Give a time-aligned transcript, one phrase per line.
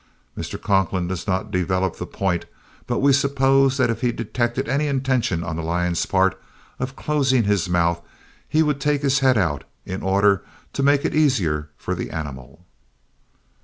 [0.35, 0.59] Mr.
[0.59, 2.45] Conklin does not develop the point,
[2.87, 6.41] but we suppose that if he detected any intention on the lion's part
[6.79, 8.01] of closing his mouth
[8.49, 10.43] he would take his head out in order
[10.73, 12.65] to make it easier for the animal.